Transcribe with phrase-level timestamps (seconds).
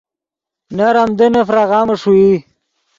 [0.77, 2.31] نر آمدنّے فراغامے ݰوئے